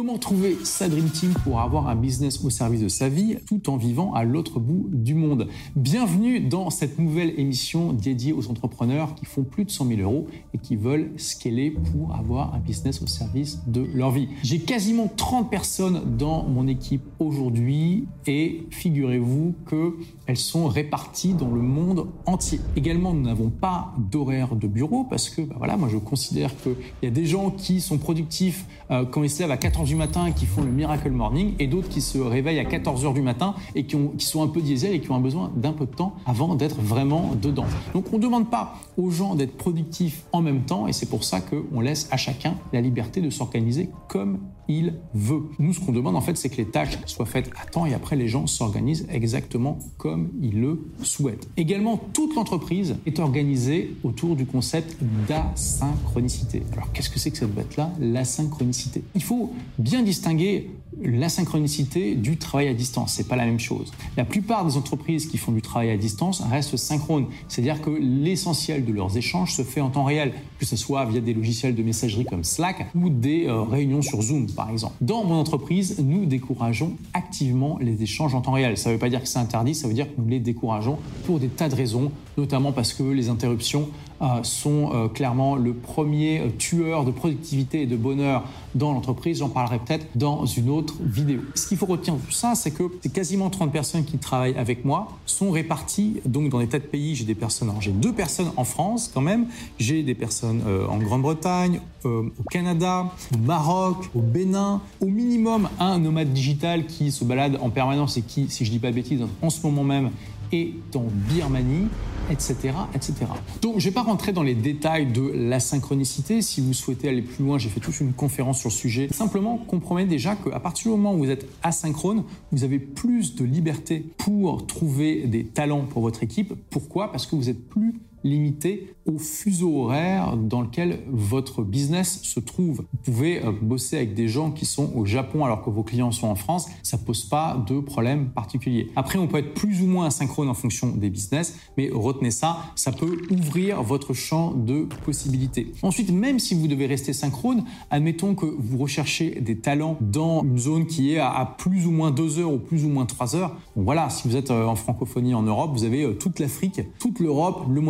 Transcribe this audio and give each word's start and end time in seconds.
Comment 0.00 0.16
trouver 0.16 0.56
sa 0.64 0.88
Dream 0.88 1.10
Team 1.10 1.34
pour 1.44 1.60
avoir 1.60 1.88
un 1.88 1.94
business 1.94 2.42
au 2.42 2.48
service 2.48 2.80
de 2.80 2.88
sa 2.88 3.10
vie 3.10 3.36
tout 3.46 3.68
en 3.68 3.76
vivant 3.76 4.14
à 4.14 4.24
l'autre 4.24 4.58
bout 4.58 4.88
du 4.90 5.12
monde? 5.12 5.46
Bienvenue 5.76 6.40
dans 6.40 6.70
cette 6.70 6.98
nouvelle 6.98 7.38
émission 7.38 7.92
dédiée 7.92 8.32
aux 8.32 8.50
entrepreneurs 8.50 9.14
qui 9.14 9.26
font 9.26 9.42
plus 9.42 9.66
de 9.66 9.70
100 9.70 9.88
000 9.88 10.00
euros 10.00 10.26
et 10.54 10.58
qui 10.58 10.74
veulent 10.76 11.10
scaler 11.18 11.70
pour 11.70 12.14
avoir 12.14 12.54
un 12.54 12.60
business 12.60 13.02
au 13.02 13.06
service 13.06 13.58
de 13.66 13.86
leur 13.92 14.10
vie. 14.10 14.28
J'ai 14.42 14.60
quasiment 14.60 15.06
30 15.14 15.50
personnes 15.50 16.16
dans 16.16 16.44
mon 16.44 16.66
équipe 16.66 17.02
aujourd'hui 17.18 18.06
et 18.26 18.66
figurez-vous 18.70 19.54
qu'elles 19.68 20.38
sont 20.38 20.66
réparties 20.66 21.34
dans 21.34 21.50
le 21.50 21.60
monde 21.60 22.06
entier. 22.24 22.58
Également, 22.74 23.12
nous 23.12 23.24
n'avons 23.24 23.50
pas 23.50 23.92
d'horaire 23.98 24.56
de 24.56 24.66
bureau 24.66 25.04
parce 25.04 25.28
que 25.28 25.42
bah 25.42 25.56
voilà, 25.58 25.76
moi 25.76 25.90
je 25.92 25.98
considère 25.98 26.56
qu'il 26.62 26.76
y 27.02 27.06
a 27.06 27.10
des 27.10 27.26
gens 27.26 27.50
qui 27.50 27.82
sont 27.82 27.98
productifs 27.98 28.64
euh, 28.90 29.04
quand 29.04 29.22
ils 29.22 29.28
se 29.28 29.40
lèvent 29.40 29.50
à 29.50 29.58
4 29.58 29.82
h 29.82 29.89
du 29.90 29.96
matin 29.96 30.30
qui 30.30 30.46
font 30.46 30.62
le 30.62 30.70
miracle 30.70 31.10
morning 31.10 31.54
et 31.58 31.66
d'autres 31.66 31.88
qui 31.88 32.00
se 32.00 32.16
réveillent 32.16 32.60
à 32.60 32.64
14 32.64 33.06
h 33.06 33.12
du 33.12 33.22
matin 33.22 33.56
et 33.74 33.86
qui 33.86 33.96
sont 34.24 34.40
un 34.40 34.46
peu 34.46 34.60
diesel 34.60 34.94
et 34.94 35.00
qui 35.00 35.10
ont 35.10 35.16
un 35.16 35.20
besoin 35.20 35.50
d'un 35.56 35.72
peu 35.72 35.84
de 35.84 35.90
temps 35.90 36.14
avant 36.26 36.54
d'être 36.54 36.80
vraiment 36.80 37.32
dedans. 37.42 37.64
Donc 37.92 38.04
on 38.12 38.18
ne 38.18 38.22
demande 38.22 38.48
pas 38.48 38.76
aux 38.96 39.10
gens 39.10 39.34
d'être 39.34 39.56
productifs 39.56 40.22
en 40.30 40.42
même 40.42 40.60
temps 40.62 40.86
et 40.86 40.92
c'est 40.92 41.08
pour 41.08 41.24
ça 41.24 41.40
qu'on 41.40 41.80
laisse 41.80 42.06
à 42.12 42.16
chacun 42.16 42.54
la 42.72 42.80
liberté 42.80 43.20
de 43.20 43.30
s'organiser 43.30 43.90
comme 44.06 44.38
il 44.68 44.94
veut. 45.14 45.42
Nous, 45.58 45.72
ce 45.72 45.80
qu'on 45.80 45.90
demande 45.90 46.14
en 46.14 46.20
fait, 46.20 46.36
c'est 46.36 46.48
que 46.48 46.58
les 46.58 46.66
tâches 46.66 46.96
soient 47.06 47.26
faites 47.26 47.50
à 47.60 47.66
temps 47.66 47.86
et 47.86 47.94
après 47.94 48.14
les 48.14 48.28
gens 48.28 48.46
s'organisent 48.46 49.08
exactement 49.10 49.80
comme 49.98 50.28
ils 50.40 50.60
le 50.60 50.86
souhaitent. 51.02 51.48
Également, 51.56 51.96
toute 51.96 52.36
l'entreprise 52.36 52.94
est 53.04 53.18
organisée 53.18 53.96
autour 54.04 54.36
du 54.36 54.46
concept 54.46 54.96
d'asynchronicité. 55.28 56.62
Alors 56.72 56.92
qu'est-ce 56.92 57.10
que 57.10 57.18
c'est 57.18 57.32
que 57.32 57.38
cette 57.38 57.52
bête-là? 57.52 57.90
L'asynchronicité. 57.98 59.02
Il 59.16 59.24
faut 59.24 59.52
bien 59.80 60.02
distinguer 60.02 60.70
l'asynchronicité 61.02 62.14
du 62.14 62.36
travail 62.36 62.68
à 62.68 62.74
distance. 62.74 63.14
C'est 63.14 63.28
pas 63.28 63.36
la 63.36 63.46
même 63.46 63.60
chose. 63.60 63.92
La 64.16 64.24
plupart 64.24 64.64
des 64.64 64.76
entreprises 64.76 65.26
qui 65.26 65.38
font 65.38 65.52
du 65.52 65.62
travail 65.62 65.90
à 65.90 65.96
distance 65.96 66.42
restent 66.42 66.76
synchrones. 66.76 67.26
C'est-à-dire 67.48 67.80
que 67.80 67.90
l'essentiel 67.90 68.84
de 68.84 68.92
leurs 68.92 69.16
échanges 69.16 69.52
se 69.52 69.62
fait 69.62 69.80
en 69.80 69.90
temps 69.90 70.04
réel, 70.04 70.32
que 70.58 70.66
ce 70.66 70.76
soit 70.76 71.04
via 71.06 71.20
des 71.20 71.32
logiciels 71.32 71.74
de 71.74 71.82
messagerie 71.82 72.24
comme 72.24 72.44
Slack 72.44 72.90
ou 72.94 73.08
des 73.08 73.46
euh, 73.46 73.62
réunions 73.62 74.02
sur 74.02 74.20
Zoom, 74.20 74.50
par 74.50 74.70
exemple. 74.70 74.94
Dans 75.00 75.24
mon 75.24 75.34
entreprise, 75.34 75.98
nous 76.00 76.26
décourageons 76.26 76.96
activement 77.14 77.78
les 77.80 78.02
échanges 78.02 78.34
en 78.34 78.40
temps 78.40 78.52
réel. 78.52 78.76
Ça 78.76 78.90
ne 78.90 78.94
veut 78.94 79.00
pas 79.00 79.08
dire 79.08 79.22
que 79.22 79.28
c'est 79.28 79.38
interdit, 79.38 79.74
ça 79.74 79.88
veut 79.88 79.94
dire 79.94 80.06
que 80.06 80.20
nous 80.20 80.28
les 80.28 80.40
décourageons 80.40 80.98
pour 81.24 81.38
des 81.38 81.48
tas 81.48 81.68
de 81.68 81.74
raisons, 81.74 82.10
notamment 82.40 82.72
parce 82.72 82.92
que 82.92 83.02
les 83.02 83.28
interruptions 83.28 83.88
euh, 84.22 84.42
sont 84.42 84.90
euh, 84.92 85.08
clairement 85.08 85.56
le 85.56 85.72
premier 85.72 86.40
euh, 86.40 86.48
tueur 86.58 87.06
de 87.06 87.10
productivité 87.10 87.82
et 87.82 87.86
de 87.86 87.96
bonheur 87.96 88.44
dans 88.74 88.92
l'entreprise. 88.92 89.38
J'en 89.38 89.48
parlerai 89.48 89.78
peut-être 89.78 90.06
dans 90.14 90.44
une 90.44 90.68
autre 90.68 90.96
vidéo. 91.00 91.40
Ce 91.54 91.66
qu'il 91.66 91.78
faut 91.78 91.86
retenir 91.86 92.16
de 92.16 92.20
tout 92.20 92.30
ça, 92.30 92.54
c'est 92.54 92.70
que 92.70 92.82
c'est 93.02 93.12
quasiment 93.12 93.48
30 93.48 93.72
personnes 93.72 94.04
qui 94.04 94.18
travaillent 94.18 94.58
avec 94.58 94.84
moi, 94.84 95.08
sont 95.24 95.50
réparties 95.50 96.20
donc 96.26 96.50
dans 96.50 96.58
des 96.58 96.66
tas 96.66 96.78
de 96.78 96.84
pays. 96.84 97.14
J'ai 97.14 97.24
des 97.24 97.34
personnes, 97.34 97.72
j'ai 97.80 97.92
deux 97.92 98.12
personnes 98.12 98.50
en 98.58 98.64
France 98.64 99.10
quand 99.12 99.22
même, 99.22 99.46
j'ai 99.78 100.02
des 100.02 100.14
personnes 100.14 100.62
en 100.88 100.98
Grande-Bretagne, 100.98 101.80
au 102.04 102.42
Canada, 102.50 103.06
au 103.34 103.38
Maroc, 103.38 103.96
au 104.14 104.20
Bénin, 104.20 104.82
au 105.00 105.06
minimum 105.06 105.68
un 105.78 105.98
nomade 105.98 106.32
digital 106.32 106.86
qui 106.86 107.10
se 107.10 107.24
balade 107.24 107.58
en 107.60 107.70
permanence 107.70 108.16
et 108.18 108.22
qui, 108.22 108.50
si 108.50 108.64
je 108.64 108.70
dis 108.70 108.78
pas 108.78 108.92
bêtises, 108.92 109.24
en 109.42 109.50
ce 109.50 109.62
moment 109.62 109.84
même 109.84 110.10
est 110.52 110.96
en 110.96 111.06
Birmanie 111.28 111.88
etc., 112.30 112.72
etc. 112.94 113.14
Donc, 113.60 113.78
je 113.78 113.86
ne 113.86 113.90
vais 113.90 113.94
pas 113.94 114.02
rentrer 114.02 114.32
dans 114.32 114.42
les 114.42 114.54
détails 114.54 115.06
de 115.06 115.22
la 115.22 115.60
synchronicité. 115.60 116.42
Si 116.42 116.60
vous 116.60 116.72
souhaitez 116.72 117.08
aller 117.08 117.22
plus 117.22 117.44
loin, 117.44 117.58
j'ai 117.58 117.68
fait 117.68 117.80
toute 117.80 117.98
une 118.00 118.12
conférence 118.12 118.60
sur 118.60 118.68
le 118.68 118.74
sujet. 118.74 119.08
Simplement, 119.12 119.58
comprenez 119.58 120.06
déjà 120.06 120.36
qu'à 120.36 120.60
partir 120.60 120.92
du 120.92 120.96
moment 120.96 121.14
où 121.14 121.18
vous 121.18 121.30
êtes 121.30 121.46
asynchrone, 121.62 122.24
vous 122.52 122.64
avez 122.64 122.78
plus 122.78 123.34
de 123.34 123.44
liberté 123.44 124.04
pour 124.18 124.66
trouver 124.66 125.26
des 125.26 125.44
talents 125.44 125.82
pour 125.82 126.02
votre 126.02 126.22
équipe. 126.22 126.54
Pourquoi? 126.70 127.10
Parce 127.10 127.26
que 127.26 127.36
vous 127.36 127.48
êtes 127.48 127.68
plus 127.68 128.00
limité 128.24 128.94
au 129.06 129.18
fuseau 129.18 129.82
horaire 129.82 130.36
dans 130.36 130.60
lequel 130.60 131.00
votre 131.10 131.62
business 131.62 132.20
se 132.22 132.40
trouve. 132.40 132.84
Vous 132.92 132.98
pouvez 133.02 133.44
euh, 133.44 133.52
bosser 133.52 133.96
avec 133.96 134.14
des 134.14 134.28
gens 134.28 134.50
qui 134.50 134.66
sont 134.66 134.92
au 134.94 135.04
Japon 135.04 135.44
alors 135.44 135.62
que 135.62 135.70
vos 135.70 135.82
clients 135.82 136.12
sont 136.12 136.28
en 136.28 136.34
France, 136.34 136.68
ça 136.82 136.98
pose 136.98 137.24
pas 137.24 137.64
de 137.68 137.80
problème 137.80 138.28
particulier. 138.28 138.90
Après, 138.96 139.18
on 139.18 139.26
peut 139.26 139.38
être 139.38 139.54
plus 139.54 139.82
ou 139.82 139.86
moins 139.86 140.06
asynchrone 140.06 140.48
en 140.48 140.54
fonction 140.54 140.88
des 140.88 141.10
business, 141.10 141.56
mais 141.76 141.90
retenez 141.92 142.30
ça, 142.30 142.58
ça 142.74 142.92
peut 142.92 143.22
ouvrir 143.30 143.82
votre 143.82 144.12
champ 144.12 144.52
de 144.52 144.86
possibilités. 145.04 145.72
Ensuite, 145.82 146.12
même 146.12 146.38
si 146.38 146.54
vous 146.54 146.68
devez 146.68 146.86
rester 146.86 147.12
synchrone, 147.12 147.64
admettons 147.90 148.34
que 148.34 148.46
vous 148.46 148.78
recherchez 148.78 149.40
des 149.40 149.58
talents 149.58 149.96
dans 150.00 150.42
une 150.42 150.58
zone 150.58 150.86
qui 150.86 151.14
est 151.14 151.18
à, 151.18 151.54
plus 151.58 151.86
ou 151.86 151.90
moins 151.90 152.10
deux 152.10 152.38
heures 152.38 152.52
ou 152.52 152.58
plus 152.58 152.84
ou 152.84 152.88
moins 152.88 153.06
trois 153.06 153.34
heures. 153.34 153.56
Voilà, 153.76 154.10
si 154.10 154.28
vous 154.28 154.36
êtes 154.36 154.50
euh, 154.50 154.66
en 154.66 154.76
francophonie 154.76 155.34
en 155.34 155.42
Europe, 155.42 155.70
vous 155.72 155.84
avez 155.84 156.04
euh, 156.04 156.12
toute 156.12 156.38
l'Afrique, 156.38 156.80
toute 156.98 157.20
l'Europe, 157.20 157.66
le 157.68 157.80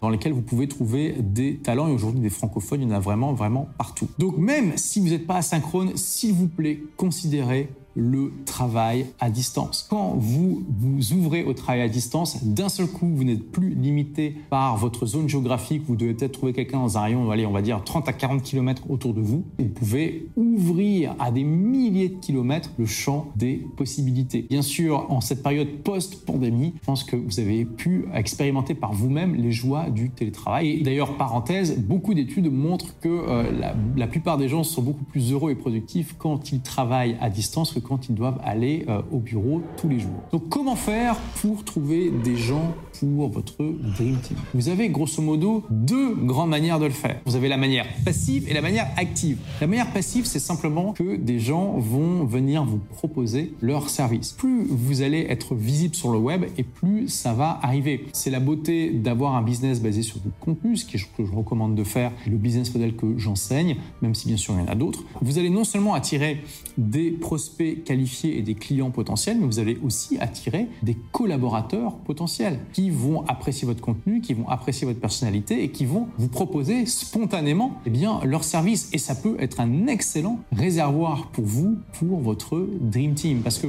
Dans 0.00 0.10
lesquels 0.10 0.32
vous 0.32 0.42
pouvez 0.42 0.68
trouver 0.68 1.16
des 1.18 1.56
talents 1.56 1.88
et 1.88 1.92
aujourd'hui 1.92 2.20
des 2.20 2.30
francophones, 2.30 2.82
il 2.82 2.88
y 2.88 2.92
en 2.92 2.96
a 2.96 3.00
vraiment, 3.00 3.32
vraiment 3.32 3.68
partout. 3.78 4.08
Donc 4.18 4.36
même 4.36 4.76
si 4.76 5.00
vous 5.00 5.08
n'êtes 5.08 5.26
pas 5.26 5.36
asynchrone, 5.36 5.96
s'il 5.96 6.34
vous 6.34 6.48
plaît, 6.48 6.80
considérez 6.96 7.70
le 7.96 8.32
travail 8.44 9.06
à 9.18 9.30
distance. 9.30 9.86
Quand 9.88 10.14
vous 10.16 10.64
vous 10.78 11.12
ouvrez 11.14 11.44
au 11.44 11.54
travail 11.54 11.80
à 11.80 11.88
distance, 11.88 12.44
d'un 12.44 12.68
seul 12.68 12.86
coup, 12.86 13.08
vous 13.08 13.24
n'êtes 13.24 13.50
plus 13.50 13.70
limité 13.70 14.36
par 14.50 14.76
votre 14.76 15.06
zone 15.06 15.28
géographique. 15.28 15.82
Vous 15.86 15.96
devez 15.96 16.14
peut-être 16.14 16.32
trouver 16.32 16.52
quelqu'un 16.52 16.78
dans 16.78 16.98
un 16.98 17.00
rayon, 17.00 17.30
allez, 17.30 17.46
on 17.46 17.52
va 17.52 17.62
dire 17.62 17.82
30 17.82 18.08
à 18.08 18.12
40 18.12 18.42
km 18.42 18.82
autour 18.90 19.14
de 19.14 19.20
vous. 19.20 19.44
Vous 19.58 19.68
pouvez 19.68 20.28
ouvrir 20.36 21.14
à 21.18 21.30
des 21.30 21.42
milliers 21.42 22.10
de 22.10 22.16
kilomètres 22.16 22.70
le 22.78 22.86
champ 22.86 23.28
des 23.36 23.66
possibilités. 23.76 24.42
Bien 24.42 24.62
sûr, 24.62 25.10
en 25.10 25.20
cette 25.20 25.42
période 25.42 25.68
post-pandémie, 25.82 26.74
je 26.80 26.86
pense 26.86 27.02
que 27.02 27.16
vous 27.16 27.40
avez 27.40 27.64
pu 27.64 28.06
expérimenter 28.12 28.74
par 28.74 28.92
vous-même 28.92 29.34
les 29.34 29.52
joies 29.52 29.88
du 29.88 30.10
télétravail. 30.10 30.70
Et 30.70 30.82
d'ailleurs, 30.82 31.16
parenthèse, 31.16 31.78
beaucoup 31.78 32.12
d'études 32.12 32.52
montrent 32.52 32.98
que 33.00 33.08
euh, 33.08 33.50
la, 33.52 33.74
la 33.96 34.06
plupart 34.06 34.36
des 34.36 34.48
gens 34.48 34.64
sont 34.64 34.82
beaucoup 34.82 35.04
plus 35.04 35.32
heureux 35.32 35.50
et 35.50 35.54
productifs 35.54 36.14
quand 36.18 36.52
ils 36.52 36.60
travaillent 36.60 37.16
à 37.20 37.30
distance 37.30 37.72
que 37.72 37.80
quand 37.86 38.08
ils 38.08 38.14
doivent 38.14 38.40
aller 38.44 38.84
euh, 38.88 39.02
au 39.10 39.18
bureau 39.18 39.62
tous 39.76 39.88
les 39.88 40.00
jours. 40.00 40.22
Donc 40.32 40.48
comment 40.48 40.76
faire 40.76 41.16
pour 41.40 41.64
trouver 41.64 42.10
des 42.10 42.36
gens 42.36 42.74
pour 43.00 43.28
votre 43.28 43.56
Dream 43.96 44.18
Team 44.22 44.36
Vous 44.54 44.68
avez 44.68 44.88
grosso 44.88 45.22
modo 45.22 45.64
deux 45.70 46.14
grandes 46.14 46.50
manières 46.50 46.78
de 46.78 46.86
le 46.86 46.92
faire. 46.92 47.20
Vous 47.26 47.36
avez 47.36 47.48
la 47.48 47.56
manière 47.56 47.86
passive 48.04 48.48
et 48.48 48.54
la 48.54 48.62
manière 48.62 48.88
active. 48.96 49.38
La 49.60 49.66
manière 49.66 49.90
passive, 49.92 50.24
c'est 50.24 50.38
simplement 50.38 50.92
que 50.92 51.16
des 51.16 51.38
gens 51.38 51.78
vont 51.78 52.24
venir 52.24 52.64
vous 52.64 52.78
proposer 52.78 53.54
leur 53.60 53.90
service. 53.90 54.32
Plus 54.32 54.66
vous 54.68 55.02
allez 55.02 55.26
être 55.28 55.54
visible 55.54 55.94
sur 55.94 56.10
le 56.10 56.18
web 56.18 56.44
et 56.56 56.62
plus 56.62 57.08
ça 57.08 57.32
va 57.32 57.58
arriver. 57.62 58.06
C'est 58.12 58.30
la 58.30 58.40
beauté 58.40 58.90
d'avoir 58.90 59.34
un 59.34 59.42
business 59.42 59.80
basé 59.80 60.02
sur 60.02 60.18
du 60.20 60.30
contenu, 60.40 60.76
ce 60.76 60.84
que 60.84 60.98
je 60.98 61.32
recommande 61.32 61.74
de 61.74 61.84
faire, 61.84 62.12
le 62.26 62.36
business 62.36 62.72
model 62.74 62.96
que 62.96 63.18
j'enseigne, 63.18 63.76
même 64.02 64.14
si 64.14 64.28
bien 64.28 64.36
sûr 64.36 64.54
il 64.54 64.60
y 64.60 64.68
en 64.68 64.72
a 64.72 64.74
d'autres. 64.74 65.04
Vous 65.22 65.38
allez 65.38 65.50
non 65.50 65.64
seulement 65.64 65.94
attirer 65.94 66.42
des 66.78 67.10
prospects 67.10 67.84
qualifiés 67.84 68.38
et 68.38 68.42
des 68.42 68.54
clients 68.54 68.90
potentiels, 68.90 69.38
mais 69.38 69.46
vous 69.46 69.58
allez 69.58 69.78
aussi 69.82 70.18
attirer 70.18 70.66
des 70.82 70.96
collaborateurs 71.12 71.96
potentiels 71.98 72.60
qui 72.72 72.85
vont 72.90 73.24
apprécier 73.26 73.66
votre 73.66 73.80
contenu, 73.80 74.20
qui 74.20 74.34
vont 74.34 74.48
apprécier 74.48 74.86
votre 74.86 75.00
personnalité 75.00 75.62
et 75.62 75.70
qui 75.70 75.84
vont 75.84 76.08
vous 76.18 76.28
proposer 76.28 76.86
spontanément 76.86 77.80
eh 77.86 77.90
bien, 77.90 78.20
leur 78.24 78.44
service. 78.44 78.88
Et 78.92 78.98
ça 78.98 79.14
peut 79.14 79.36
être 79.38 79.60
un 79.60 79.86
excellent 79.86 80.38
réservoir 80.52 81.28
pour 81.28 81.44
vous, 81.44 81.78
pour 81.98 82.20
votre 82.20 82.66
Dream 82.80 83.14
Team, 83.14 83.40
parce 83.40 83.58
que 83.58 83.68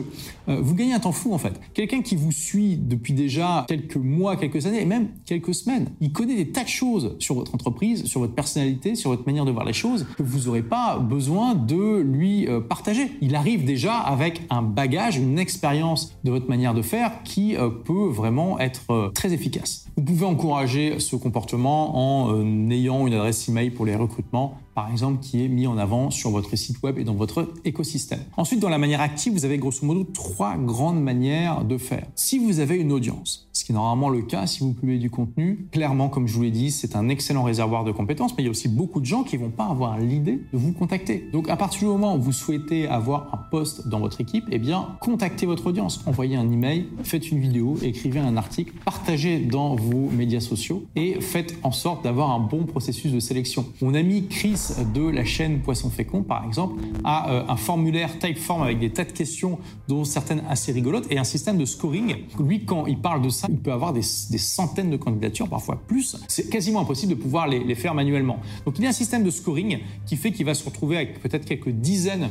euh, 0.49 0.59
vous 0.61 0.75
gagnez 0.75 0.93
un 0.93 0.99
temps 0.99 1.11
fou 1.11 1.33
en 1.33 1.37
fait. 1.37 1.59
Quelqu'un 1.73 2.01
qui 2.01 2.15
vous 2.15 2.31
suit 2.31 2.77
depuis 2.77 3.13
déjà 3.13 3.65
quelques 3.67 3.97
mois, 3.97 4.35
quelques 4.35 4.65
années 4.65 4.81
et 4.81 4.85
même 4.85 5.09
quelques 5.25 5.53
semaines, 5.53 5.89
il 5.99 6.11
connaît 6.11 6.35
des 6.35 6.49
tas 6.49 6.63
de 6.63 6.69
choses 6.69 7.15
sur 7.19 7.35
votre 7.35 7.53
entreprise, 7.55 8.05
sur 8.05 8.19
votre 8.19 8.33
personnalité, 8.33 8.95
sur 8.95 9.09
votre 9.09 9.25
manière 9.25 9.45
de 9.45 9.51
voir 9.51 9.65
les 9.65 9.73
choses 9.73 10.05
que 10.17 10.23
vous 10.23 10.45
n'aurez 10.45 10.63
pas 10.63 10.99
besoin 10.99 11.55
de 11.55 11.99
lui 11.99 12.47
euh, 12.47 12.59
partager. 12.59 13.11
Il 13.21 13.35
arrive 13.35 13.65
déjà 13.65 13.95
avec 13.95 14.41
un 14.49 14.61
bagage, 14.61 15.17
une 15.17 15.39
expérience 15.39 16.15
de 16.23 16.31
votre 16.31 16.49
manière 16.49 16.73
de 16.73 16.81
faire 16.81 17.23
qui 17.23 17.55
euh, 17.55 17.69
peut 17.69 18.07
vraiment 18.07 18.59
être 18.59 19.06
euh, 19.07 19.11
très 19.11 19.33
efficace. 19.33 19.87
Vous 19.95 20.03
pouvez 20.03 20.25
encourager 20.25 20.99
ce 20.99 21.15
comportement 21.15 22.25
en 22.25 22.35
euh, 22.35 22.69
ayant 22.69 23.07
une 23.07 23.13
adresse 23.13 23.47
email 23.49 23.71
pour 23.71 23.85
les 23.85 23.95
recrutements 23.95 24.57
par 24.77 24.91
exemple, 24.91 25.23
qui 25.23 25.43
est 25.43 25.47
mis 25.47 25.65
en 25.65 25.75
avant 25.79 26.11
sur 26.11 26.29
votre 26.29 26.55
site 26.55 26.83
web 26.83 26.99
et 26.99 27.03
dans 27.03 27.15
votre 27.15 27.51
écosystème. 27.65 28.19
Ensuite, 28.37 28.59
dans 28.59 28.69
la 28.69 28.77
manière 28.77 29.01
active, 29.01 29.33
vous 29.33 29.43
avez 29.43 29.57
grosso 29.57 29.83
modo 29.83 30.03
trois 30.03 30.55
grandes 30.55 31.01
manières 31.01 31.65
de 31.65 31.79
faire. 31.79 32.05
Si 32.13 32.37
vous 32.37 32.59
avez 32.59 32.75
une 32.75 32.91
audience, 32.91 33.49
ce 33.53 33.65
qui 33.65 33.71
est 33.71 33.75
normalement 33.75 34.09
le 34.09 34.21
cas 34.21 34.45
si 34.45 34.59
vous 34.59 34.73
publiez 34.73 34.99
du 34.99 35.09
contenu, 35.09 35.67
clairement, 35.71 36.09
comme 36.09 36.27
je 36.27 36.35
vous 36.35 36.43
l'ai 36.43 36.51
dit, 36.51 36.69
c'est 36.69 36.95
un 36.95 37.09
excellent 37.09 37.41
réservoir 37.41 37.85
de 37.85 37.91
compétences, 37.91 38.37
mais 38.37 38.43
il 38.43 38.45
y 38.45 38.49
a 38.49 38.51
aussi 38.51 38.67
beaucoup 38.67 38.99
de 38.99 39.05
gens 39.07 39.23
qui 39.23 39.35
vont 39.35 39.49
pas 39.49 39.65
avoir 39.65 39.97
l'idée 39.97 40.39
de 40.53 40.57
vous 40.59 40.73
contacter. 40.73 41.27
Donc, 41.33 41.49
à 41.49 41.57
partir 41.57 41.79
du 41.79 41.85
moment 41.87 42.15
où 42.15 42.21
vous 42.21 42.31
souhaitez 42.31 42.87
avoir 42.87 43.33
un 43.33 43.37
poste 43.49 43.87
dans 43.87 43.99
votre 43.99 44.21
équipe, 44.21 44.45
eh 44.51 44.59
bien, 44.59 44.95
contactez 45.01 45.47
votre 45.47 45.65
audience, 45.65 46.03
envoyez 46.05 46.35
un 46.35 46.51
email, 46.51 46.85
faites 47.01 47.31
une 47.31 47.39
vidéo, 47.39 47.79
écrivez 47.81 48.19
un 48.19 48.37
article, 48.37 48.73
partagez 48.85 49.39
dans 49.39 49.75
vos 49.75 50.07
médias 50.11 50.39
sociaux 50.39 50.85
et 50.95 51.19
faites 51.19 51.57
en 51.63 51.71
sorte 51.71 52.03
d'avoir 52.03 52.29
un 52.29 52.39
bon 52.39 52.65
processus 52.65 53.11
de 53.11 53.19
sélection. 53.19 53.65
Mon 53.81 53.95
ami 53.95 54.27
Chris 54.27 54.66
De 54.93 55.09
la 55.09 55.25
chaîne 55.25 55.59
Poisson 55.59 55.89
Fécond, 55.89 56.23
par 56.23 56.45
exemple, 56.45 56.81
a 57.03 57.29
euh, 57.29 57.43
un 57.47 57.55
formulaire 57.55 58.17
Typeform 58.19 58.63
avec 58.63 58.79
des 58.79 58.89
tas 58.89 59.05
de 59.05 59.11
questions, 59.11 59.59
dont 59.87 60.03
certaines 60.03 60.43
assez 60.49 60.71
rigolotes, 60.71 61.05
et 61.09 61.17
un 61.17 61.23
système 61.23 61.57
de 61.57 61.65
scoring. 61.65 62.15
Lui, 62.39 62.65
quand 62.65 62.85
il 62.85 62.99
parle 62.99 63.21
de 63.21 63.29
ça, 63.29 63.47
il 63.49 63.57
peut 63.57 63.71
avoir 63.71 63.93
des, 63.93 64.01
centaines 64.01 64.89
de 64.89 64.97
candidatures, 64.97 65.49
parfois 65.49 65.81
plus. 65.87 66.17
C'est 66.27 66.49
quasiment 66.49 66.81
impossible 66.81 67.15
de 67.15 67.19
pouvoir 67.19 67.47
les, 67.47 67.75
faire 67.75 67.93
manuellement. 67.93 68.39
Donc 68.65 68.79
il 68.79 68.83
y 68.83 68.85
a 68.87 68.89
un 68.89 68.93
système 68.93 69.23
de 69.23 69.29
scoring 69.29 69.79
qui 70.05 70.15
fait 70.15 70.31
qu'il 70.31 70.45
va 70.45 70.53
se 70.53 70.65
retrouver 70.65 70.95
avec 70.95 71.19
peut-être 71.19 71.45
quelques 71.45 71.69
dizaines 71.69 72.29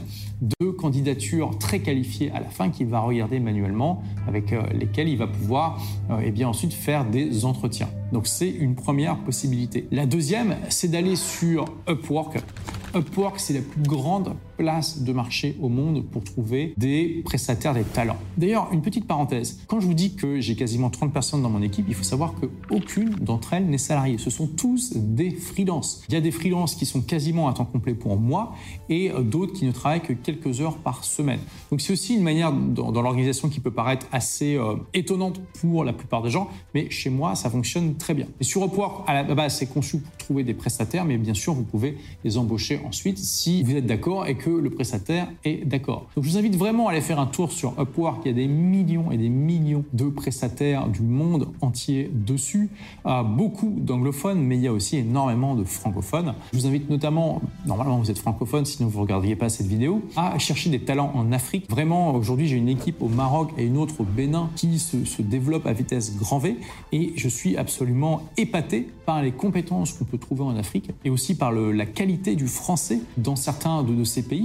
de 0.61 0.71
candidatures 0.71 1.57
très 1.59 1.81
qualifiées 1.81 2.31
à 2.33 2.41
la 2.41 2.49
fin 2.49 2.71
qu'il 2.71 2.87
va 2.87 3.01
regarder 3.01 3.41
manuellement, 3.41 4.03
avec 4.27 4.53
euh, 4.53 4.63
lesquelles 4.73 5.09
il 5.09 5.17
va 5.17 5.27
pouvoir 5.27 5.81
euh, 6.11 6.21
et 6.21 6.31
bien 6.31 6.49
ensuite 6.49 6.73
faire 6.73 7.05
des 7.05 7.45
entretiens. 7.45 7.89
Donc 8.17 8.29
c'est 8.29 8.49
une 8.49 8.75
première 8.75 9.19
possibilité. 9.19 9.89
La 9.91 10.07
deuxième, 10.07 10.57
c'est 10.71 10.89
d'aller 10.89 11.17
sur 11.17 11.67
Upwork. 11.87 12.39
Upwork, 12.95 13.39
c'est 13.39 13.53
la 13.53 13.61
plus 13.61 13.83
grande 13.83 14.35
place 14.57 15.03
de 15.03 15.13
marché 15.13 15.57
au 15.61 15.69
monde 15.69 16.05
pour 16.05 16.25
trouver 16.25 16.75
des 16.77 17.23
prestataires, 17.25 17.75
des 17.75 17.83
talents. 17.83 18.19
D'ailleurs, 18.37 18.69
une 18.73 18.83
petite 18.83 19.07
parenthèse. 19.07 19.61
Quand 19.67 19.81
je 19.81 19.87
vous 19.87 19.95
dis 19.95 20.15
que 20.15 20.41
j'ai 20.41 20.57
quasiment 20.57 20.91
30 20.91 21.13
personnes 21.13 21.43
dans 21.43 21.51
mon 21.51 21.63
équipe, 21.63 21.87
il 21.89 21.95
faut 21.95 22.05
savoir 22.05 22.35
qu'aucune 22.35 23.11
d'entre 23.11 23.53
elles 23.53 23.67
n'est 23.67 23.79
salariée. 23.79 24.19
Ce 24.19 24.31
sont 24.31 24.47
tous 24.47 24.97
des 24.97 25.31
freelances. 25.31 26.03
Il 26.09 26.15
y 26.15 26.17
a 26.17 26.21
des 26.21 26.31
freelances 26.31 26.75
qui 26.75 26.87
sont 26.87 27.01
quasiment 27.01 27.49
à 27.49 27.53
temps 27.53 27.65
complet 27.65 27.95
pour 27.95 28.17
moi 28.17 28.55
et 28.89 29.11
euh, 29.11 29.23
d'autres 29.23 29.53
qui 29.53 29.65
ne 29.65 29.73
travaillent 29.73 30.03
que 30.03 30.13
quelques 30.13 30.61
heures 30.61 30.77
par 30.77 31.05
semaine. 31.05 31.41
Donc 31.71 31.81
c'est 31.81 31.93
aussi 31.93 32.15
une 32.15 32.23
manière 32.23 32.53
dans, 32.53 33.03
l'organisation 33.03 33.49
qui 33.49 33.61
peut 33.61 33.71
paraître 33.71 34.07
assez 34.13 34.57
euh, 34.57 34.77
étonnante 34.95 35.41
pour 35.61 35.85
la 35.85 35.93
plupart 35.93 36.23
des 36.23 36.31
gens, 36.31 36.49
mais 36.75 36.91
chez 36.91 37.11
moi, 37.11 37.35
ça 37.35 37.51
fonctionne 37.51 37.97
très 37.97 38.15
bien. 38.15 38.27
Et 38.41 38.45
sur 38.45 38.65
Upwork, 38.65 39.09
à 39.09 39.15
la 39.15 39.35
base, 39.35 39.57
c'est 39.57 39.67
conçu 39.67 39.99
pour 39.99 40.17
trouver 40.17 40.45
des 40.45 40.55
prestataires, 40.55 41.05
mais 41.05 41.19
bien 41.19 41.35
sûr, 41.35 41.55
vous 41.55 41.65
pouvez 41.65 41.99
les 42.25 42.39
embaucher 42.39 42.81
ensuite 42.87 43.19
si 43.19 43.63
vous 43.63 43.77
êtes 43.77 43.87
d'accord 43.87 44.27
et 44.27 44.37
que 44.37 44.46
le 44.51 44.71
prestataire 44.71 45.29
est 45.45 45.65
d'accord. 45.65 46.07
Donc 46.15 46.25
je 46.25 46.31
vous 46.31 46.39
invite 46.39 46.57
vraiment 46.57 46.89
à 46.89 46.93
aller 46.93 47.01
faire 47.01 47.21
un 47.21 47.27
tour 47.27 47.53
sur 47.53 47.81
Upwork. 47.81 48.21
Il 48.25 48.29
y 48.29 48.31
a 48.31 48.35
des 48.35 48.49
millions 48.49 49.11
et 49.11 49.17
des 49.17 49.29
millions 49.29 49.85
de 49.93 50.05
prestataires 50.05 50.89
du 50.89 51.03
monde 51.03 51.49
entier 51.61 52.11
dessus. 52.13 52.71
Euh, 53.07 53.23
beaucoup 53.23 53.75
d'anglophones, 53.77 54.41
mais 54.41 54.57
il 54.57 54.63
y 54.63 54.69
a 54.69 54.73
aussi 54.73 54.97
énormément 54.97 55.55
de 55.55 55.65
francophones. 55.65 56.35
Je 56.53 56.59
vous 56.59 56.67
invite 56.67 56.91
notamment, 56.91 57.43
normalement 57.67 57.99
vous 57.99 58.11
êtes 58.11 58.19
francophone, 58.19 58.65
sinon 58.65 58.89
vous 58.89 58.99
ne 58.99 59.03
regarderiez 59.03 59.37
pas 59.37 59.49
cette 59.49 59.67
vidéo, 59.67 60.03
à 60.17 60.39
chercher 60.39 60.71
des 60.71 60.81
talents 60.81 61.13
en 61.15 61.33
Afrique. 61.33 61.69
Vraiment, 61.71 62.15
aujourd'hui 62.15 62.47
j'ai 62.47 62.57
une 62.57 62.69
équipe 62.69 63.03
au 63.03 63.09
Maroc 63.09 63.51
et 63.59 63.65
une 63.65 63.77
autre 63.77 64.01
au 64.01 64.05
Bénin 64.05 64.51
qui 64.57 64.79
se, 64.79 64.97
développe 65.23 65.67
à 65.67 65.73
vitesse 65.73 66.17
grand 66.17 66.39
V 66.39 66.57
et 66.93 67.13
je 67.17 67.29
suis 67.29 67.57
absolument 67.57 68.23
épaté 68.37 68.89
par 69.07 69.23
les 69.23 69.33
compétences 69.33 69.93
qu'on 69.93 70.05
peut 70.05 70.19
trouver 70.19 70.43
en 70.43 70.57
Afrique 70.57 70.91
et 71.05 71.11
aussi 71.11 71.37
par 71.37 71.53
la 71.53 71.87
qualité 71.87 72.37
du 72.37 72.47
français 72.47 73.01
dans 73.17 73.37
certains 73.37 73.83
de, 73.83 73.95
de 73.95 74.05
ces 74.05 74.23
pays. 74.23 74.36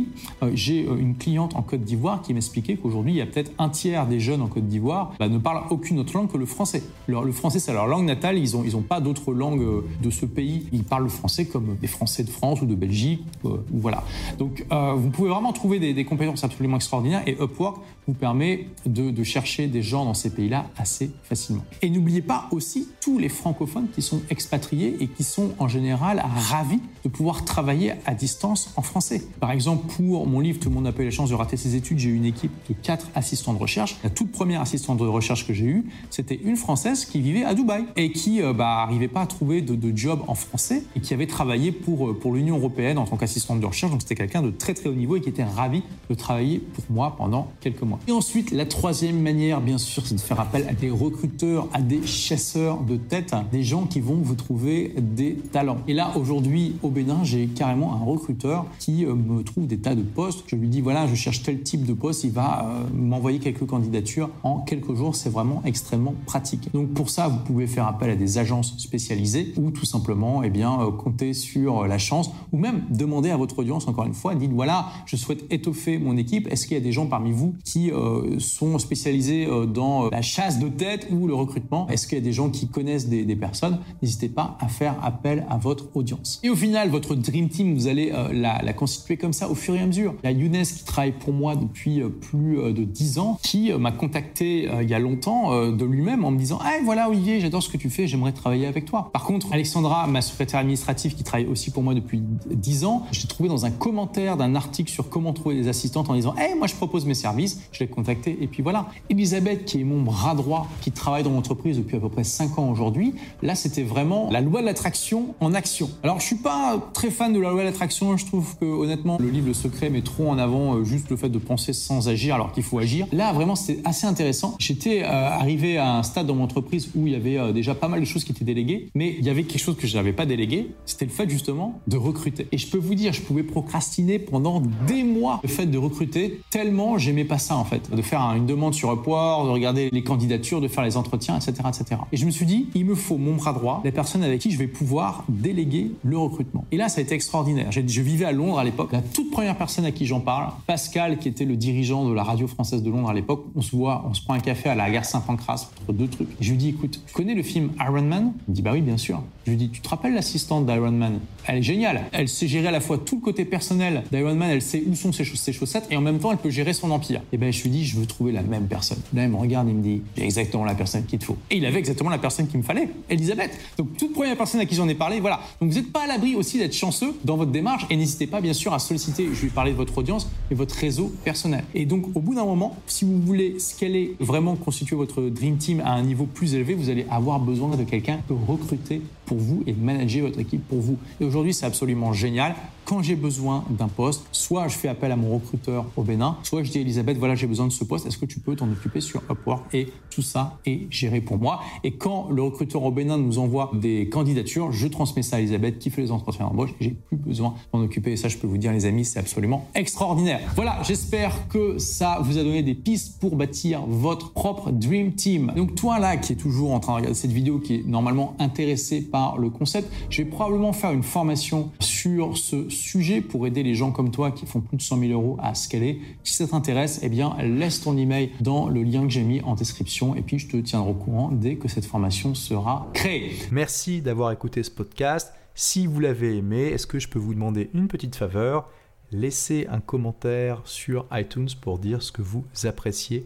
Euh, 0.44 0.52
j'ai 0.54 0.86
euh, 0.86 0.98
une 0.98 1.16
cliente 1.16 1.56
en 1.56 1.62
Côte 1.62 1.82
d'Ivoire 1.82 2.22
qui 2.22 2.34
m'expliquait 2.34 2.76
qu'aujourd'hui, 2.76 3.14
il 3.14 3.18
y 3.18 3.22
a 3.22 3.26
peut-être 3.26 3.52
un 3.58 3.70
tiers 3.70 4.08
des 4.08 4.20
jeunes 4.20 4.42
en 4.42 4.48
Côte 4.48 4.68
d'Ivoire 4.68 5.14
bah, 5.20 5.30
ne 5.30 5.38
parlent 5.38 5.64
aucune 5.70 6.00
autre 6.00 6.16
langue 6.16 6.32
que 6.32 6.38
le 6.38 6.46
français. 6.46 6.84
Le, 7.08 7.32
français, 7.32 7.60
c'est 7.60 7.74
leur 7.74 7.88
langue 7.88 8.06
natale, 8.06 8.38
ils 8.38 8.56
n'ont 8.56 8.82
pas 8.82 9.02
d'autres 9.02 9.34
langues 9.34 9.62
euh, 9.62 9.86
de 10.02 10.10
ce 10.10 10.26
pays. 10.26 10.68
Ils 10.72 10.84
parlent 10.84 11.04
le 11.04 11.10
français 11.10 11.46
comme 11.46 11.76
des 11.82 11.88
Français 11.88 12.24
de 12.24 12.30
France 12.30 12.62
ou 12.62 12.66
de 12.66 12.76
Belgique. 12.76 13.24
voilà. 13.72 14.04
Donc, 14.38 14.66
vous 14.70 15.10
pouvez 15.10 15.30
vraiment 15.30 15.54
trouver 15.54 15.80
des, 15.80 16.06
compétences 16.06 16.44
absolument 16.44 16.78
extraordinaires 16.78 17.24
et 17.28 17.38
Upwork 17.40 17.78
vous 18.08 18.14
permet 18.14 18.68
de 18.86 19.24
chercher 19.24 19.68
des 19.68 19.82
gens 19.82 20.06
dans 20.06 20.14
ces 20.14 20.30
pays-là 20.30 20.66
assez 20.78 21.12
facilement. 21.24 21.64
Et 21.82 21.90
n'oubliez 21.90 22.22
pas 22.22 22.48
aussi 22.52 22.88
tous 23.02 23.18
les 23.18 23.30
francophones 23.30 23.88
qui 23.94 24.02
sont 24.02 24.22
expatriés 24.30 24.98
et 25.00 25.08
qui 25.08 25.24
sont 25.24 25.52
en 25.60 25.68
général 25.68 26.24
ravis 26.50 26.80
de 27.04 27.10
pouvoir 27.10 27.46
travailler 27.46 27.94
à 28.06 28.14
distance 28.14 28.72
en 28.76 28.82
français. 28.82 29.24
Par 29.40 29.52
exemple, 29.52 29.81
pour 29.81 30.28
mon 30.28 30.39
livre 30.39 30.60
Tout 30.60 30.69
le 30.69 30.75
monde 30.75 30.86
n'a 30.86 30.92
pas 30.92 31.01
eu 31.01 31.06
la 31.06 31.12
chance 31.12 31.30
de 31.30 31.36
rater 31.36 31.57
ses 31.57 31.75
études, 31.75 32.00
j'ai 32.00 32.10
eu 32.10 32.16
une 32.16 32.25
équipe 32.25 32.51
de 32.69 32.74
quatre 32.74 33.10
assistants 33.16 33.54
de 33.54 33.60
recherche. 33.60 33.98
La 34.04 34.10
toute 34.10 34.31
première 34.31 34.62
assistante 34.62 34.98
de 34.98 35.06
recherche 35.06 35.45
que 35.48 35.54
j'ai 35.54 35.66
eue, 35.66 35.86
c'était 36.10 36.39
une 36.44 36.56
Française 36.56 37.06
qui 37.06 37.19
vivait 37.19 37.44
à 37.44 37.54
Dubaï 37.54 37.86
et 37.95 38.12
qui 38.12 38.42
euh, 38.42 38.54
bah, 38.54 38.81
arrivait 38.81 39.07
pas 39.07 39.22
à 39.22 39.25
trouver 39.25 39.62
de, 39.62 39.92
job 39.95 40.22
en 40.28 40.36
français 40.36 40.83
et 40.95 41.01
qui 41.01 41.13
avait 41.13 41.28
travaillé 41.28 41.72
pour, 41.72 42.10
euh, 42.10 42.13
pour 42.13 42.33
l'Union 42.33 42.57
européenne 42.57 42.98
en 42.98 43.06
tant 43.06 43.18
qu'assistante 43.18 43.60
de 43.60 43.66
recherche. 43.66 43.92
Donc 43.92 44.01
c'était 44.01 44.16
quelqu'un 44.16 44.42
de 44.42 44.51
très 44.51 44.74
très 44.74 44.89
haut 44.89 44.94
niveau 44.94 45.18
et 45.18 45.22
qui 45.22 45.30
était 45.30 45.44
ravi 45.44 45.83
de 46.10 46.16
travailler 46.16 46.60
pour 46.60 46.83
moi 46.89 47.16
pendant 47.18 47.51
quelques 47.60 47.81
mois. 47.81 48.00
Et 48.07 48.12
ensuite, 48.12 48.51
la 48.51 48.66
troisième 48.66 49.19
manière, 49.19 49.60
bien 49.60 49.78
sûr, 49.78 50.06
c'est 50.06 50.16
de 50.16 50.22
faire 50.22 50.39
appel 50.39 50.66
à 50.69 50.74
des 50.74 50.89
recruteurs, 50.89 51.68
à 51.74 51.81
des 51.81 52.06
chasseurs 52.06 52.81
de 52.81 52.95
tête, 52.95 53.33
des 53.51 53.63
gens 53.63 53.86
qui 53.86 54.00
vont 54.00 54.16
vous 54.16 54.36
trouver 54.36 54.94
des 54.98 55.36
talents. 55.51 55.80
Et 55.88 55.94
là, 55.94 56.12
aujourd'hui, 56.16 56.75
au 56.83 56.89
Bénin, 56.89 57.24
j'ai 57.24 57.48
carrément 57.48 57.94
un 57.94 58.04
recruteur 58.04 58.66
qui 58.80 59.06
euh, 59.06 59.16
me 59.16 59.44
trouve 59.44 59.68
des 59.71 59.77
tas 59.77 59.95
de 59.95 60.01
postes. 60.01 60.44
Je 60.47 60.56
lui 60.56 60.68
dis, 60.68 60.81
voilà, 60.81 61.07
je 61.07 61.15
cherche 61.15 61.44
tel 61.44 61.62
type 61.62 61.85
de 61.85 61.94
poste. 61.94 62.23
Il 62.25 62.31
va 62.31 62.65
euh, 62.65 62.83
m'envoyer 62.94 63.39
quelques 63.39 63.65
candidatures 63.65 64.29
en 64.44 64.59
quelques 64.59 64.94
jours. 64.94 65.15
C'est 65.15 65.29
vraiment 65.29 65.62
extrêmement 65.65 66.13
pratique. 66.25 66.71
Donc 66.73 66.89
pour 66.94 67.09
ça, 67.09 67.29
vous 67.29 67.39
pouvez 67.39 67.68
faire 67.68 67.88
appel 67.88 68.09
à 68.09 68.15
des 68.15 68.38
agences 68.38 68.77
spécialisées 68.77 69.53
ou 69.57 69.71
tout 69.71 69.85
simplement, 69.85 70.44
eh 70.44 70.50
bien, 70.50 70.81
euh, 70.81 70.91
compter 70.91 71.33
sur 71.33 71.88
la 71.88 71.97
chance 71.97 72.29
ou 72.51 72.57
même 72.57 72.83
demander 72.89 73.29
à 73.29 73.38
votre 73.38 73.59
audience, 73.59 73.88
encore 73.88 74.06
une 74.06 74.13
fois, 74.13 74.35
dites, 74.35 74.51
voilà, 74.51 74.89
je 75.06 75.15
souhaite 75.15 75.45
étoffer 75.50 75.97
mon 75.97 76.18
équipe. 76.18 76.51
Est-ce 76.51 76.68
qu'il 76.68 76.75
y 76.75 76.79
a 76.79 76.83
des 76.83 76.91
gens 76.91 77.06
parmi 77.06 77.31
vous 77.31 77.56
qui 77.63 77.91
sont 78.39 78.77
spécialisés 78.79 79.47
dans 79.73 80.09
la 80.09 80.21
chasse 80.21 80.59
de 80.59 80.68
tête 80.68 81.07
ou 81.12 81.27
le 81.27 81.33
recrutement? 81.33 81.88
Est-ce 81.88 82.07
qu'il 82.07 82.18
y 82.18 82.21
a 82.21 82.23
des 82.23 82.33
gens 82.33 82.50
qui 82.50 82.68
connaissent 82.68 83.07
des, 83.07 83.35
personnes? 83.35 83.79
N'hésitez 84.01 84.29
pas 84.29 84.57
à 84.59 84.68
faire 84.68 84.95
appel 85.03 85.45
à 85.50 85.57
votre 85.57 85.95
audience. 85.95 86.39
Et 86.44 86.50
au 86.50 86.56
final, 86.56 86.89
votre 86.89 87.15
Dream 87.15 87.47
Team, 87.50 87.73
vous 87.73 87.88
allez 87.88 88.12
la, 88.33 88.62
la 88.62 88.73
constituer 88.73 89.18
comme 89.18 89.33
ça 89.33 89.50
au 89.50 89.56
fur 89.62 89.75
et 89.75 89.80
à 89.80 89.86
mesure. 89.86 90.16
Il 90.24 90.30
y 90.30 90.34
a 90.34 90.38
Younes 90.38 90.63
qui 90.63 90.84
travaille 90.84 91.12
pour 91.12 91.34
moi 91.34 91.56
depuis 91.56 92.02
euh, 92.02 92.10
plus 92.10 92.60
euh, 92.60 92.74
de 92.74 92.84
10 92.84 93.19
ans, 93.19 93.40
qui 93.44 93.72
euh, 93.72 93.78
m'a 93.78 93.92
contacté 93.92 94.69
il 94.81 94.90
y 94.90 94.94
a 94.94 95.00
longtemps 95.00 95.72
de 95.72 95.86
lui-même 95.86 96.25
en 96.25 96.31
me 96.31 96.38
disant 96.38 96.60
hey, 96.66 96.84
voilà 96.84 97.10
Olivier, 97.10 97.40
j'adore 97.40 97.62
ce 97.62 97.69
que 97.69 97.78
tu 97.78 97.90
fais, 97.90 98.08
j'aimerais 98.08 98.31
travailler 98.31 98.66
avec 98.66 98.86
toi. 98.86 99.10
Par 99.13 99.24
contre, 99.24 99.48
Alexandra, 99.52 100.08
ma 100.08 100.22
secrétaire 100.22 100.60
administrative 100.60 101.16
qui 101.16 101.24
travaille 101.24 101.46
aussi 101.46 101.72
pour 101.72 101.84
moi 101.84 101.94
depuis 101.94 102.22
10 102.50 102.86
ans, 102.86 103.06
j'ai 103.12 103.28
trouvé 103.28 103.50
dans 103.50 103.66
un 103.66 103.72
commentaire 103.72 104.38
d'un 104.38 104.56
article 104.56 104.92
sur 104.92 105.10
comment 105.10 105.34
trouver 105.34 105.56
des 105.56 105.68
assistantes 105.68 106.10
en 106.10 106.16
disant 106.16 106.34
hey, 106.38 106.56
moi 106.56 106.68
je 106.68 106.75
propose 106.75 107.06
mes 107.06 107.14
services, 107.14 107.62
je 107.72 107.80
l'ai 107.80 107.88
contacté 107.88 108.38
et 108.42 108.48
puis 108.48 108.64
voilà. 108.64 108.88
Elisabeth 109.10 109.66
qui 109.66 109.81
est 109.81 109.84
mon 109.84 110.02
bras 110.02 110.34
droit, 110.36 110.68
qui 110.81 110.92
travaille 110.92 111.24
dans 111.24 111.31
l'entreprise 111.31 111.78
depuis 111.78 111.98
à 111.98 112.00
peu 112.00 112.10
près 112.10 112.24
5 112.24 112.57
ans 112.57 112.69
aujourd'hui, 112.69 113.14
là 113.42 113.56
c'était 113.56 113.84
vraiment 113.84 114.30
la 114.31 114.42
loi 114.42 114.62
de 114.62 114.66
l'attraction 114.66 115.36
en 115.40 115.54
action. 115.54 115.90
Alors 116.04 116.19
je 116.19 116.25
suis 116.25 116.36
pas 116.36 116.80
très 116.94 117.12
fan 117.12 117.34
de 117.34 117.40
la 117.40 117.52
loi 117.52 117.62
de 117.62 117.66
l'attraction, 117.66 118.18
je 118.18 118.25
trouve 118.25 118.56
que 118.57 118.66
honnêtement 118.66 119.18
le 119.19 119.30
livre 119.30 119.50
Secret 119.53 119.89
met 119.89 120.01
trop 120.01 120.30
en 120.30 120.38
avant 120.38 120.75
euh, 120.75 120.83
juste 120.83 121.09
le 121.09 121.18
fait 121.18 121.30
de 121.30 121.38
penser 121.38 121.74
sans 121.74 122.09
agir 122.09 122.36
alors 122.36 122.51
qu'il 122.51 122.63
faut 122.63 122.80
agir. 122.80 123.07
Là, 123.11 123.31
vraiment, 123.33 123.56
c'était 123.56 123.81
assez 123.85 124.07
intéressant. 124.07 124.56
J'étais 124.59 125.04
euh, 125.04 125.07
arrivé 125.07 125.78
à 125.78 125.97
un 125.97 126.04
stade 126.04 126.28
dans 126.28 126.35
mon 126.35 126.44
entreprise 126.44 126.90
où 126.95 127.07
il 127.07 127.14
y 127.14 127.16
avait 127.16 127.37
euh, 127.37 127.52
déjà 127.52 127.76
pas 127.76 127.87
mal 127.87 127.99
de 127.99 128.06
choses 128.06 128.23
qui 128.23 128.31
étaient 128.31 128.45
déléguées, 128.45 128.90
mais 128.95 129.16
il 129.18 129.26
y 129.26 129.30
avait 129.30 129.44
quelque 129.44 129.61
chose 129.61 129.78
que 129.78 129.87
je 129.87 129.95
n'avais 129.95 130.14
pas 130.14 130.26
délégué. 130.26 130.71
C'était 130.85 131.06
le 131.06 131.11
fait 131.11 131.30
justement 131.30 131.80
de 131.87 131.97
recruter. 131.97 132.47
Et 132.52 132.57
je 132.57 132.68
peux 132.68 132.78
vous 132.78 132.95
dire, 132.95 133.14
je 133.14 133.21
pouvais 133.21 133.44
procrastiner 133.44 134.19
pendant 134.19 134.61
des 134.87 135.04
mois 135.04 135.40
le 135.44 135.49
fait 135.49 135.66
de 135.66 135.78
recruter 135.78 136.42
tellement 136.49 136.97
j'aimais 136.97 137.26
pas 137.26 137.37
ça 137.37 137.56
en 137.56 137.66
fait, 137.66 137.94
de 137.94 138.02
faire 138.02 138.21
une 138.35 138.45
demande 138.45 138.73
sur 138.73 138.92
Upwork, 138.92 139.45
de 139.45 139.52
regarder 139.52 139.90
les 139.92 140.04
candidatures, 140.04 140.61
de 140.61 140.68
faire 140.68 140.83
les 140.83 140.97
entretiens, 140.97 141.37
etc., 141.37 141.54
etc. 141.68 142.02
Et 142.11 142.18
je 142.18 142.26
me 142.26 142.31
suis 142.31 142.45
dit, 142.45 142.68
il 142.76 142.85
me 142.85 142.95
faut 142.95 143.18
mon 143.18 143.35
bras 143.35 143.54
droit, 143.54 143.81
la 143.83 143.92
personne 143.92 144.23
avec 144.23 144.42
qui 144.42 144.52
je 144.52 144.57
vais 144.57 144.68
pouvoir 144.68 145.26
déléguer 145.30 145.92
le 146.04 146.18
recrutement. 146.18 146.66
Et 146.71 146.78
là, 146.78 146.90
ça 146.90 146.99
a 146.99 147.04
été 147.04 147.16
extraordinaire. 147.16 147.71
Je 147.71 148.02
vivais 148.02 148.26
à 148.26 148.31
Londres 148.31 148.59
à 148.59 148.64
l'époque. 148.64 148.92
La 148.92 149.02
toute 149.02 149.31
première 149.31 149.57
personne 149.57 149.85
à 149.85 149.92
qui 149.92 150.06
j'en 150.06 150.19
parle, 150.19 150.52
Pascal, 150.68 151.18
qui 151.18 151.28
était 151.28 151.45
le 151.45 151.56
dirigeant 151.56 152.07
de 152.07 152.14
la 152.14 152.23
radio 152.23 152.47
française 152.47 152.83
de 152.83 152.90
Londres 152.92 153.09
à 153.09 153.14
l'époque, 153.14 153.45
on 153.56 153.61
se 153.61 153.76
voit, 153.76 154.06
on 154.07 154.14
se 154.14 154.21
prend 154.21 154.35
un 154.35 154.40
café 154.40 154.69
à 154.69 154.76
la 154.76 154.92
gare 154.92 155.06
Saint-Pancras 155.06 155.71
entre 155.81 155.94
deux 155.94 156.07
trucs. 156.07 156.30
Je 156.40 156.52
lui 156.52 156.57
dis, 156.57 156.69
écoute, 156.69 157.00
tu 157.07 157.14
connais 157.14 157.33
le 157.33 157.44
film 157.44 157.71
Iron 157.80 158.04
Man? 158.04 158.33
Il 158.47 158.52
me 158.52 158.56
dit, 158.56 158.61
bah 158.61 158.71
oui, 158.73 158.81
bien 158.81 158.97
sûr. 158.97 159.21
Je 159.45 159.52
lui 159.52 159.57
dis, 159.57 159.69
tu 159.69 159.81
te 159.81 159.90
rappelles 159.90 160.14
l'assistante 160.14 160.68
d'Iron 160.68 160.92
Man? 160.92 161.19
Elle 161.48 161.57
est 161.57 161.64
géniale. 161.64 162.04
Elle 162.12 162.28
sait 162.28 162.48
gérer 162.48 162.68
à 162.68 162.71
la 162.71 162.80
fois 162.80 163.00
tout 163.00 163.16
le 163.16 163.21
côté 163.21 163.44
personnel 163.44 164.04
d'Iron 164.12 164.36
Man, 164.36 164.52
elle 164.52 164.62
sait 164.62 164.83
où 164.88 164.94
sont 164.94 165.12
ses, 165.12 165.24
chaussettes, 165.24 165.88
et 165.90 165.98
en 165.98 166.02
même 166.02 166.19
temps, 166.19 166.31
elle 166.31 166.38
peut 166.38 166.52
gérer 166.52 166.74
son 166.74 166.92
empire. 166.92 167.21
Et 167.33 167.38
ben, 167.38 167.52
je 167.52 167.64
lui 167.64 167.71
dis, 167.71 167.86
je 167.86 167.98
veux 167.98 168.06
trouver 168.06 168.31
la 168.31 168.44
même 168.44 168.68
personne. 168.68 169.00
Là, 169.14 169.24
il 169.24 169.30
me 169.30 169.38
regarde 169.38 169.68
il 169.68 169.76
me 169.76 169.81
dit, 169.81 170.02
j'ai 170.16 170.26
exactement 170.26 170.64
la 170.64 170.76
personne 170.76 171.06
qu'il 171.06 171.18
te 171.18 171.26
faut. 171.26 171.38
Et 171.50 171.57
il 171.57 171.66
avait 171.66 171.80
exactement 171.80 172.10
la 172.10 172.19
personne 172.19 172.48
qu'il 172.48 172.60
me 172.60 172.64
fallait, 172.64 172.90
Elisabeth. 173.10 173.52
Donc, 173.78 173.98
toute 173.98 174.14
première 174.14 174.38
personne 174.38 174.62
à 174.62 174.66
qui 174.66 174.76
j'en 174.76 174.88
ai 174.88 174.95
parlé, 174.95 175.19
voilà. 175.19 175.42
Donc, 175.60 175.71
vous 175.71 175.76
n'êtes 175.76 175.92
pas 175.92 176.04
à 176.04 176.07
l'abri 176.07 176.36
aussi 176.36 176.60
d'être 176.60 176.76
chanceux 176.76 177.16
dans 177.24 177.38
votre 177.38 177.52
démarche, 177.52 177.88
et 177.90 177.95
n'hésitez 177.95 178.28
pas, 178.28 178.42
bien 178.42 178.54
sûr, 178.54 178.74
à 178.74 178.80
solliciter, 178.80 179.28
je 179.33 179.42
vais 179.42 179.50
parler 179.50 179.71
de 179.71 179.78
votre 179.78 179.98
audience, 179.98 180.30
et 180.52 180.56
votre 180.56 180.76
réseau 180.76 181.12
personnel. 181.24 181.64
Et 181.74 181.86
donc, 181.86 182.06
au 182.16 182.19
bout 182.19 182.36
d'un 182.36 182.45
moment, 182.45 182.76
si 182.86 183.06
vous 183.06 183.19
voulez 183.19 183.60
scaler, 183.60 184.16
vraiment 184.19 184.56
constituer 184.56 184.95
votre 184.95 185.21
Dream 185.24 185.57
Team 185.57 185.81
à 185.83 185.94
un 185.94 186.04
niveau 186.04 186.26
plus 186.26 186.54
élevé, 186.54 186.76
vous 186.76 186.90
allez 186.90 187.06
avoir 187.10 187.40
besoin 187.40 187.76
de 187.76 187.83
quelqu'un 187.83 188.19
de 188.30 188.36
recruter 188.48 189.02
pour 189.31 189.40
vous 189.40 189.64
et 189.66 189.71
manager 189.71 190.26
votre 190.26 190.40
équipe 190.40 190.68
pour 190.68 190.81
vous. 190.81 190.97
Et 191.21 191.23
aujourd'hui, 191.23 191.54
c'est 191.54 191.66
absolument 191.66 192.11
génial. 192.11 192.54
Quand 192.85 193.02
j'ai 193.02 193.16
besoin 193.16 193.64
d'un 193.69 193.88
poste, 193.88 194.26
soit 194.31 194.68
je 194.68 194.76
fais 194.76 194.88
appel 194.88 195.11
à 195.11 195.16
mon 195.16 195.35
recruteur 195.35 195.85
au 195.95 196.04
Bénin, 196.04 196.38
soit 196.44 196.64
je 196.64 196.71
dis 196.71 196.78
à 196.78 196.81
Elisabeth, 196.81 197.18
voilà, 197.18 197.35
j'ai 197.35 197.47
besoin 197.47 197.68
de 197.68 197.71
ce 197.71 197.83
poste, 197.83 198.06
est-ce 198.06 198.18
que 198.18 198.26
tu 198.26 198.40
peux 198.40 198.56
t'en 198.56 198.69
occuper 198.71 199.02
sur 199.02 199.21
Upwork 199.30 199.73
Et 199.73 199.88
tout 200.09 200.21
ça 200.21 200.59
est 200.66 200.92
géré 200.92 201.21
pour 201.21 201.38
moi. 201.38 201.61
Et 201.83 201.94
quand 201.94 202.30
le 202.30 202.42
recruteur 202.42 202.83
au 202.83 202.92
Bénin 202.92 203.18
nous 203.18 203.40
envoie 203.40 203.71
des 203.73 204.09
candidatures, 204.09 204.71
je 204.71 204.88
transmets 204.88 205.23
ça 205.23 205.38
à 205.38 205.40
Elisabeth 205.40 205.80
qui 205.80 205.90
fait 205.90 206.02
les 206.02 206.11
entretiens 206.11 206.47
d'embauche 206.47 206.71
et 206.80 206.85
j'ai 206.85 206.90
plus 206.92 207.18
besoin 207.18 207.56
d'en 207.73 207.81
occuper. 207.81 208.11
Et 208.11 208.18
ça, 208.18 208.28
je 208.28 208.38
peux 208.38 208.47
vous 208.47 208.57
dire, 208.57 208.71
les 208.71 208.85
amis, 208.85 209.06
c'est 209.06 209.19
absolument 209.19 209.68
extraordinaire. 209.76 210.42
Voilà, 210.56 210.80
j'espère 210.83 211.47
que 211.47 211.78
ça 211.78 212.19
vous 212.23 212.38
a 212.38 212.44
donné 212.44 212.64
des 212.64 212.76
pistes 212.76 213.19
pour 213.19 213.35
bâtir 213.35 213.81
votre 213.88 214.31
propre 214.33 214.71
Dream 214.71 215.14
Team. 215.14 215.54
Donc 215.56 215.76
toi 215.76 216.00
là, 216.00 216.18
qui 216.18 216.33
est 216.33 216.38
toujours 216.38 216.73
en 216.73 216.80
train 216.80 216.94
de 216.94 216.97
regarder 216.97 217.18
cette 217.18 217.31
vidéo, 217.31 217.59
qui 217.59 217.76
est 217.76 217.83
normalement 217.85 218.35
intéressé 218.40 219.02
par 219.02 219.38
le 219.38 219.50
concept, 219.50 219.92
je 220.09 220.23
vais 220.23 220.30
probablement 220.30 220.73
faire 220.73 220.92
une 220.92 221.04
formation 221.04 221.71
sur 221.80 222.38
ce 222.38 222.69
sujet 222.81 223.21
pour 223.21 223.47
aider 223.47 223.64
les 223.64 223.76
gens 223.76 223.92
comme 223.92 224.11
toi 224.11 224.31
qui 224.31 224.45
font 224.45 224.59
plus 224.59 224.78
de 224.78 224.81
100 224.81 225.00
000 225.00 225.11
euros 225.14 225.38
à 225.42 225.54
scaler. 225.56 226.02
Si 226.23 226.33
ça 226.33 226.47
t'intéresse, 226.47 227.00
eh 227.04 227.09
bien, 227.09 227.35
laisse 227.42 227.81
ton 227.81 227.97
email 227.97 228.31
dans 228.42 228.68
le 228.68 228.83
lien 228.83 229.04
que 229.04 229.09
j'ai 229.09 229.23
mis 229.23 229.42
en 229.42 229.56
description 229.56 230.16
et 230.16 230.21
puis 230.21 230.40
je 230.40 230.47
te 230.47 230.57
tiendrai 230.57 230.92
au 230.92 230.95
courant 230.95 231.31
dès 231.31 231.56
que 231.56 231.68
cette 231.68 231.85
formation 231.85 232.35
sera 232.35 232.90
créée. 232.94 233.31
Merci 233.52 234.02
d'avoir 234.02 234.31
écouté 234.31 234.64
ce 234.64 234.71
podcast. 234.71 235.33
Si 235.56 235.85
vous 235.88 236.00
l'avez 236.00 236.38
aimé, 236.38 236.68
est-ce 236.68 236.88
que 236.88 237.00
je 237.00 237.07
peux 237.07 237.19
vous 237.19 237.33
demander 237.33 237.69
une 237.73 237.88
petite 237.88 238.16
faveur? 238.16 238.69
Laissez 239.11 239.68
un 239.69 239.81
commentaire 239.81 240.61
sur 240.64 241.06
iTunes 241.11 241.50
pour 241.59 241.80
dire 241.80 242.02
ce 242.02 242.11
que 242.11 242.21
vous 242.21 242.45
appréciez 242.64 243.26